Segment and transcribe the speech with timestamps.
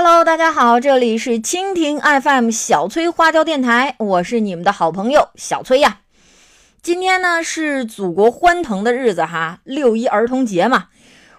[0.00, 6.02] Hello，大家好，这里是蜻蜓 FM 小崔花椒电台，我是你们的好朋友小崔呀。
[6.80, 10.84] 今天呢是祖国欢腾的日子哈，六一儿童节嘛。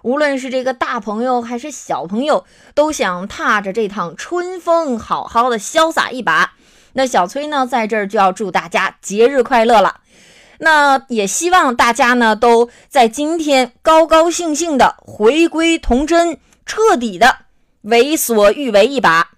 [0.01, 2.43] 无论是这个大朋友还是小朋友，
[2.75, 6.55] 都想踏着这趟春风，好好的潇洒一把。
[6.91, 10.01] 那小崔呢，在这儿就要祝大家节日快乐了。
[10.57, 17.37] 那也希望大家呢，都在今天高高兴兴的回归童真，彻底的
[17.81, 19.31] 为所欲为一把。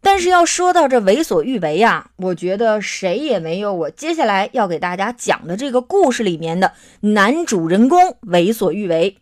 [0.00, 9.18] 但是要说到这为所欲为呀，我觉得谁也没有我接下来要给大家讲的这个故事里面的男主人公为所欲为。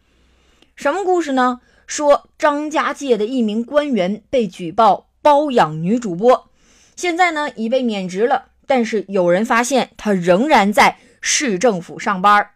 [0.76, 1.60] 什么故事呢？
[1.86, 6.50] 说张家界的一名官员被举报包养女主播，
[6.96, 8.46] 现在呢已被免职了。
[8.66, 12.50] 但是有人发现他仍然在市政府上班。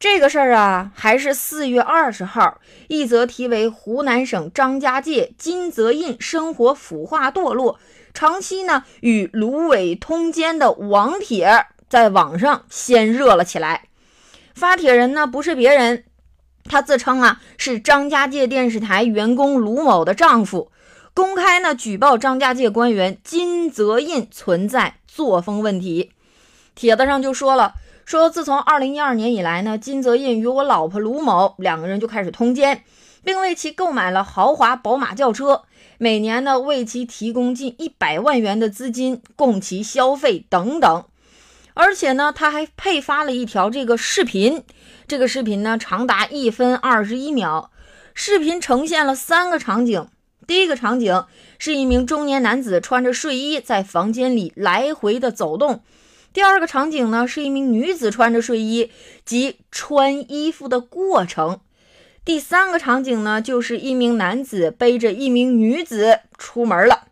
[0.00, 7.78] 这个事儿啊，还是四月二十号，一则题为“湖南省张家界金泽印生活腐化堕落，
[8.14, 13.88] 长期呢与芦苇通奸”的网帖在网上先热了起来。
[14.54, 16.04] 发帖人呢不是别人。
[16.64, 20.72] 他自称啊是张家界电视台员工卢某的丈夫，
[21.12, 26.12] 公开呢举报张家界官员金泽印存在作风问题。
[26.74, 27.74] 帖子上就说了，
[28.10, 32.82] 说自从二零一二年以来呢，金泽印与我老婆卢某两个人就开始通奸，
[33.22, 35.62] 并为其购买了豪华宝马轿车，
[35.96, 41.04] 每年呢为其提供近一百万元的资金供其消费等等。
[41.74, 44.64] 而且呢，他还配发了一条这个视频，
[45.06, 47.70] 这个视频呢长达一分二十一秒。
[48.12, 50.08] 视频呈现了三个场景：
[50.48, 51.24] 第一个场景
[51.60, 55.76] 是一名中年男子穿着睡衣在房间里来回的走动；
[56.32, 58.92] 第二个场景呢是一名女子穿着睡衣
[59.24, 61.60] 及穿衣服的过程；
[62.24, 67.08] 第三个场景呢就是一名男子背着一名女子出门了。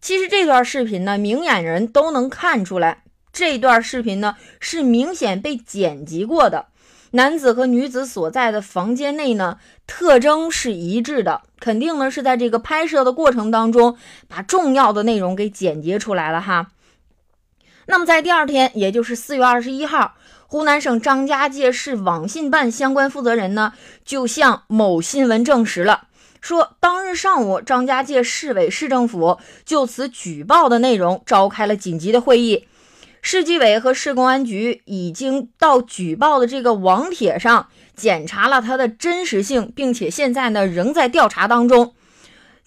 [0.00, 3.02] 其实这段视频呢，明眼人都能看出来。
[3.32, 6.66] 这段视频呢是明显被剪辑过的，
[7.10, 13.96] 男子和女子所在的房间内呢特征是一致的，肯定呢是在这个拍摄的过程当中
[14.28, 16.68] 把重要的内容给剪辑出来了哈。
[17.90, 20.14] 那么在第二天，也就是四月二十一号，
[20.46, 23.72] 湖南省张家界市网信办相关负责人呢
[24.04, 26.08] 就向某新闻证实了，
[26.42, 32.68] 说当日上午张家界市委市政府就此举报的内容召开了紧急的会议。
[33.22, 41.94] 市纪委和市公安局已经到举报的这个网帖上检查了它的真实性，并且现在呢仍在调查当中。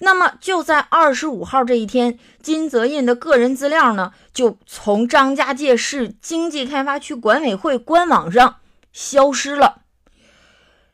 [0.04, 8.58] 那么就在二十五号这一天，金泽印的个人资料呢就从张家界市经济开发区管委会官网上
[8.92, 9.84] 消失了。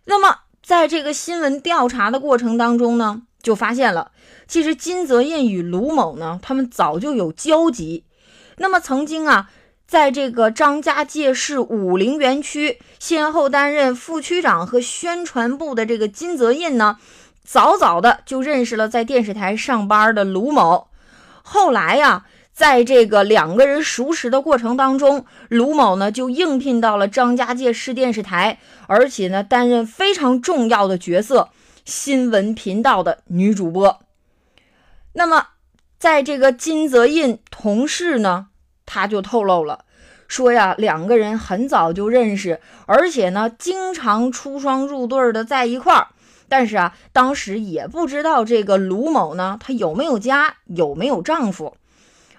[0.03, 4.11] 那么在这个新闻调查的过程当中呢，就发现了，
[4.45, 8.03] 其实金泽印与卢某呢，他们早就有交集。
[8.57, 9.49] 那么曾经啊，
[9.87, 16.97] 在这个张家界市武陵园区先后担任副区长和宣传部的这个金泽印呢，
[17.47, 20.89] 早早的就认识了在电视台上班的卢某。
[21.41, 31.51] 后来呀，在这个两个人熟识的过程当中，卢某呢就应聘到了张家界市电视台，而且呢担任非常重要的角色——
[31.85, 34.01] 新闻频道的女主播。
[35.13, 35.47] 那么。
[35.99, 38.49] 在这个金泽印同事呢，
[38.85, 39.85] 他就透露了，
[40.27, 46.09] 说呀，两个人很早就认识，而且呢，经常出双入对的在一块儿。
[46.49, 51.75] 但是啊，当时也不知道这个卢某呢，他有没有家，有没有丈夫。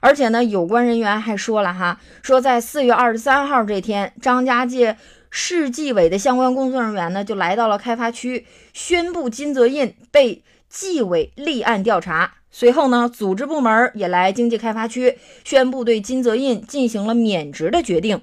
[0.00, 4.96] 而且呢，有关人员还说了哈，说在四月二十三号这天，张家界
[5.28, 12.34] 市纪委的相关工作人员呢，就来到了开发区，宣布金泽印被纪委立案调查。
[12.50, 18.22] 随后呢，组织部门也来经济开发区宣布对金泽印进行了免职的决定。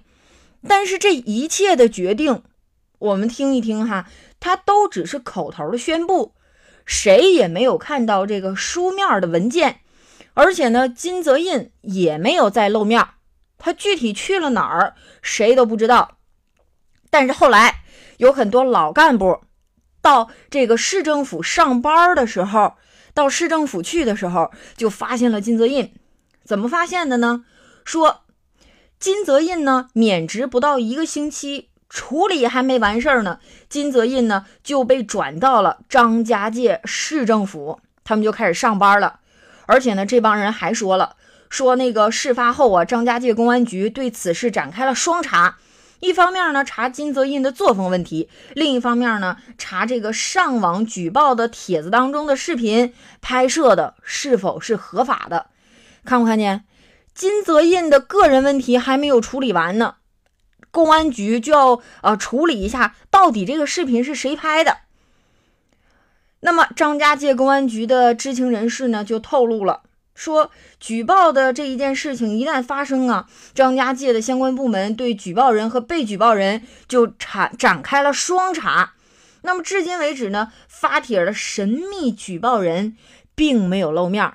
[0.67, 2.41] 但是这一切的决定，
[2.99, 4.07] 我们听一听哈，
[4.39, 6.33] 他都只是口头的宣布，
[6.85, 9.81] 谁也没有看到这个书面的文件，
[10.33, 13.05] 而且呢，金泽印也没有再露面，
[13.57, 16.17] 他具体去了哪儿，谁都不知道。
[17.09, 17.83] 但是后来
[18.17, 19.41] 有很多老干部
[20.01, 22.75] 到这个市政府上班的时候。
[23.13, 25.93] 到市政府去的时候，就发现了金泽印。
[26.43, 27.45] 怎么发现的呢？
[27.85, 28.23] 说
[28.99, 33.39] 金泽印呢免职不到一个星期，处理还没完事儿呢，
[33.69, 39.21] 金泽印呢就被转到了张家界市政府，他们就开始上班了。
[39.65, 41.15] 而且呢，这帮人还说了，
[41.49, 45.55] 说那个事发后啊，张家界公安局对此事展开了双查，
[46.01, 55.45] 一方面呢查金泽印的作风问题，另一方面呢查这个上网举报的帖子当中的视频拍摄的是否是合法的。
[56.03, 56.65] 看不看见？
[57.13, 59.95] 金泽印的个人问题还没有处理完呢，
[60.75, 64.79] 公安局就要呃处理一下，到底这个视频是谁拍的？
[66.41, 69.83] 那么张家界公安局的知情人士呢就透露了。
[70.15, 78.95] 说举报的这一件事情一旦发生啊，张家界的相关部门对举报人和被举报人就查展开了双查。
[79.43, 82.97] 那么至今为止呢，发帖的神秘举报人
[83.33, 84.33] 并没有露面。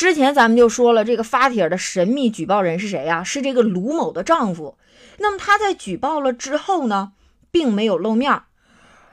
[0.00, 3.22] 之前咱们就说了，这个发帖的神秘举报人是谁呀？
[3.22, 4.78] 是这个卢某的丈夫。
[5.18, 7.12] 那么他在举报了之后呢，
[7.50, 8.44] 并没有露面。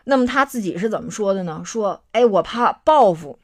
[0.05, 1.61] 那么他自己是怎么说的呢？
[1.65, 3.39] 说，哎，我怕报复。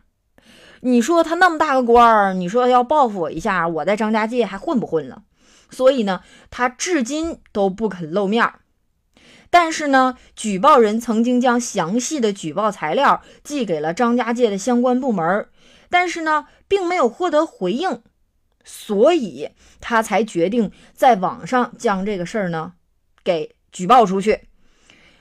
[0.79, 5.23] 你说他那么大个官儿，你说要报复我一下，我在张家界还混不混了？
[5.69, 8.53] 所以呢，他至今都不肯露面。
[9.49, 15.47] 但是呢，举报人曾经将详细的举报材料寄给了张家界的相关部门，
[15.89, 18.01] 但是呢，并没有获得回应，
[18.63, 19.49] 所以
[19.79, 22.73] 他才决定在网上将这个事儿呢
[23.23, 24.47] 给举报出去。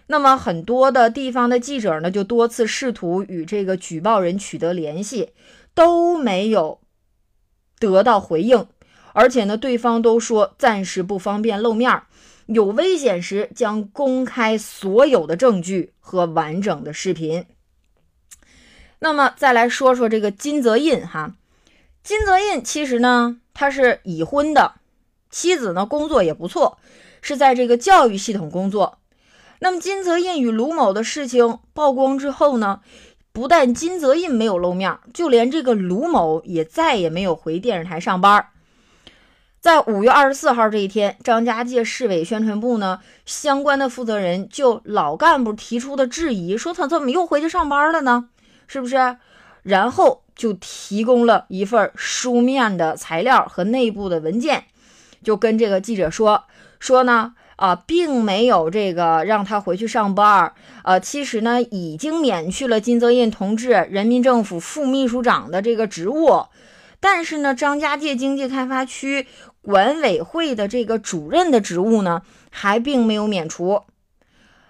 [0.07, 5.35] 那么很多的地方的记者呢，就多次试图与这个举报人取得联系，
[5.75, 6.81] 都没有
[7.79, 8.67] 得到回应，
[9.13, 12.05] 而且呢，对方都说暂时不方便露面，
[12.47, 17.45] 有危险时将公开所有的证据和完整的视频。
[19.01, 21.35] 那么再来说说这个金泽印哈，
[22.03, 24.73] 金泽印其实呢，他是已婚的，
[25.31, 26.79] 妻子呢工作也不错，
[27.21, 28.99] 是在这个教育系统工作。
[29.61, 32.81] 那么金泽印与卢某的事情曝光之后呢，
[33.33, 38.49] 不但金泽印没有露面，就连这个卢某也再也没有回电视台上班。
[39.61, 48.29] 在五月二十四号这一天，张家界市委宣传部呢相关的负责人就老干部提出的质疑，说他怎么又回去上班了呢？
[48.67, 49.17] 是不是？
[49.63, 54.65] 然后就提供了一份书面的材料和内部的文件，
[55.23, 56.45] 就跟这个记者说
[56.79, 57.35] 说呢。
[57.57, 60.55] 啊，并没有这个让他回去上班儿。
[60.83, 66.47] 呃，其实呢，已经免去了金泽印同志人民政府副秘书长的这个职务，
[66.99, 69.29] 但是呢，张家界经济开发区
[69.61, 73.83] 管委会的这个主任的职务呢，还并没有免除。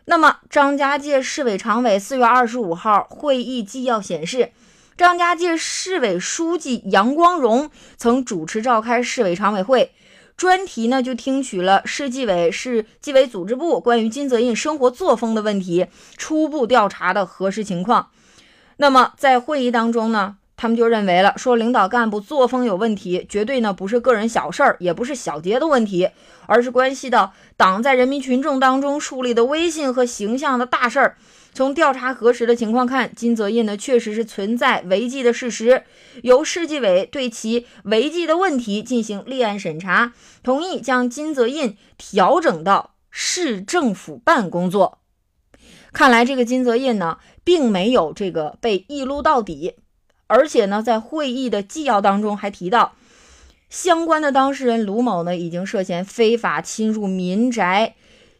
[0.05, 4.53] 那么，张家界市委常委四月二十五号会议纪要显示，
[4.97, 9.93] 张家界市委书记杨光荣曾主持召开市委常委会。
[10.37, 15.87] 专题呢，就听取了市纪委、市纪委组织部关于金泽印生活作风的问题，
[16.17, 18.09] 初步调查的核实情况。
[18.77, 26.11] 那么在会议当中呢，他们就认为了，说领导干部作风有问题，绝对呢不是个人小事儿，也不是小节的问题，
[26.47, 31.17] 而是关系到党在人民群众当中树立的威信和形象的大事儿。
[31.54, 35.84] 从调查核实的情况看，金泽印呢确实是存在违纪的事实，
[36.22, 45.00] 由市纪委对其违纪的问题进行立案审查，同意将金泽印调整到市政府办工作。
[45.93, 49.75] 看来这个金泽印呢，并没有这个被一撸到底，
[50.28, 52.94] 而且呢，在会议的纪要当中还提到，
[53.69, 57.94] 相关的当事人卢某呢，已经涉嫌非法侵入民宅。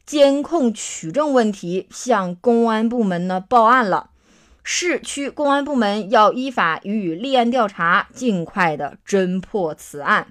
[0.05, 4.11] 监控取证问题向公安部门呢报案了，
[4.63, 10.27] 市区公安部门要依法予以立案调查，尽快的侦破此案。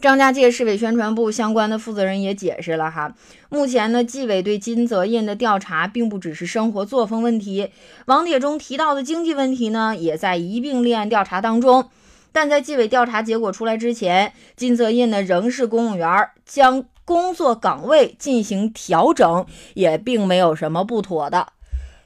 [0.00, 3.14] 张家界市委宣传部相关的负责人也解释了哈，
[3.48, 7.70] 目前呢纪委对金泽印的调查并不只是生活作风问题，
[8.04, 11.90] 网帖中提到的经济问题呢也在一并立案调查当中。
[12.30, 16.84] 但在纪委调查结果出来之前，金泽印呢仍是公务员，将。
[17.06, 21.52] 工作岗位进行调整也并没有什么不妥的，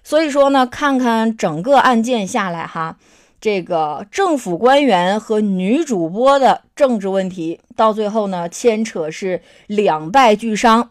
[0.05, 2.99] 所以说呢，看看整个案件下来哈，
[3.41, 10.91] 这个政府官员和女主播的政治问题，到最后呢，牵扯是两败俱伤，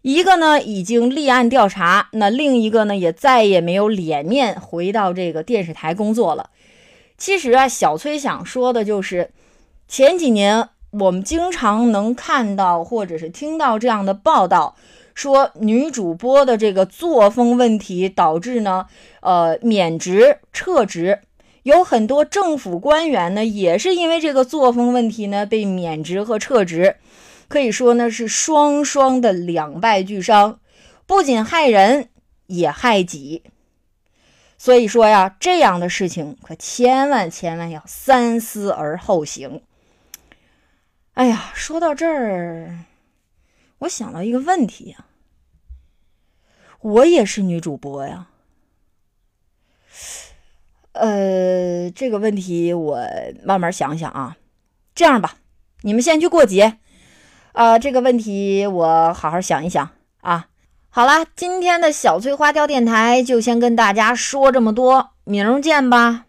[0.00, 6.48] 一个呢已经立案调查，那另一个呢也再也没有脸面回到这个电视台工作了。
[7.18, 9.30] 其实啊，小崔想说的就是
[9.86, 10.70] 前几年。
[10.92, 14.76] 我们经常能看到或者是听到这样的报道，
[15.14, 18.86] 说女主播的这个作风问题导致呢，
[19.20, 21.20] 呃，免职撤职。
[21.62, 26.96] 有很多政府官员呢，也是因为这个作风问题呢被免职和撤职，
[27.48, 30.58] 可以说呢是双双的两败俱伤，
[31.06, 32.08] 不仅害人
[32.48, 33.44] 也害己。
[34.58, 39.62] 所以说呀，这样的事情可千万千万要三思而后行。
[41.14, 42.86] 哎呀，说到这儿，
[43.80, 45.04] 我想到一个问题呀，
[46.80, 48.28] 我也是女主播呀。
[50.92, 52.98] 呃，这个问题我
[53.44, 54.36] 慢慢想想啊。
[54.94, 55.36] 这样吧，
[55.82, 56.78] 你们先去过节。
[57.52, 59.90] 啊，这个问题我好好想一想
[60.22, 60.48] 啊。
[60.88, 66.26] 好了，今天的小翠花雕电台就先跟大家说这么多，明儿见吧。